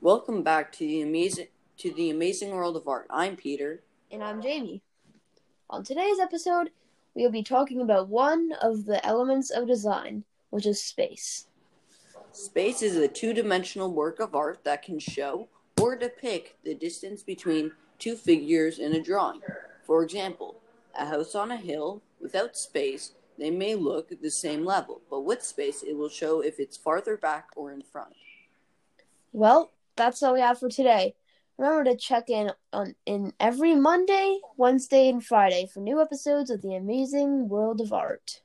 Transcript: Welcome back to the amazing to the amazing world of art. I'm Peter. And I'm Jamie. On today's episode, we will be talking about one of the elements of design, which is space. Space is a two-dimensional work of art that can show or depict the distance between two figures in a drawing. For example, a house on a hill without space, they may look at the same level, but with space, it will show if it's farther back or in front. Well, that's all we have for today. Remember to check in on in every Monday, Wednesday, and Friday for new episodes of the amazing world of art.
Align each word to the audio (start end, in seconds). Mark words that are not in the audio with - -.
Welcome 0.00 0.44
back 0.44 0.70
to 0.74 0.86
the 0.86 1.02
amazing 1.02 1.48
to 1.78 1.92
the 1.92 2.10
amazing 2.10 2.50
world 2.50 2.76
of 2.76 2.86
art. 2.86 3.08
I'm 3.10 3.34
Peter. 3.34 3.82
And 4.12 4.22
I'm 4.22 4.40
Jamie. 4.40 4.80
On 5.68 5.82
today's 5.82 6.20
episode, 6.20 6.70
we 7.16 7.24
will 7.24 7.32
be 7.32 7.42
talking 7.42 7.80
about 7.80 8.08
one 8.08 8.52
of 8.62 8.84
the 8.84 9.04
elements 9.04 9.50
of 9.50 9.66
design, 9.66 10.22
which 10.50 10.66
is 10.66 10.80
space. 10.80 11.48
Space 12.30 12.80
is 12.80 12.94
a 12.94 13.08
two-dimensional 13.08 13.92
work 13.92 14.20
of 14.20 14.36
art 14.36 14.62
that 14.62 14.84
can 14.84 15.00
show 15.00 15.48
or 15.80 15.96
depict 15.96 16.54
the 16.64 16.74
distance 16.74 17.24
between 17.24 17.72
two 17.98 18.14
figures 18.14 18.78
in 18.78 18.94
a 18.94 19.02
drawing. 19.02 19.40
For 19.82 20.04
example, 20.04 20.60
a 20.96 21.06
house 21.06 21.34
on 21.34 21.50
a 21.50 21.56
hill 21.56 22.02
without 22.20 22.56
space, 22.56 23.14
they 23.36 23.50
may 23.50 23.74
look 23.74 24.12
at 24.12 24.22
the 24.22 24.30
same 24.30 24.64
level, 24.64 25.00
but 25.10 25.22
with 25.22 25.42
space, 25.42 25.82
it 25.82 25.96
will 25.96 26.08
show 26.08 26.40
if 26.40 26.60
it's 26.60 26.76
farther 26.76 27.16
back 27.16 27.48
or 27.56 27.72
in 27.72 27.82
front. 27.82 28.14
Well, 29.32 29.72
that's 29.98 30.22
all 30.22 30.32
we 30.32 30.40
have 30.40 30.58
for 30.58 30.70
today. 30.70 31.14
Remember 31.58 31.90
to 31.90 31.96
check 31.96 32.30
in 32.30 32.52
on 32.72 32.94
in 33.04 33.32
every 33.40 33.74
Monday, 33.74 34.38
Wednesday, 34.56 35.08
and 35.08 35.24
Friday 35.24 35.66
for 35.66 35.80
new 35.80 36.00
episodes 36.00 36.50
of 36.50 36.62
the 36.62 36.76
amazing 36.76 37.48
world 37.48 37.80
of 37.80 37.92
art. 37.92 38.40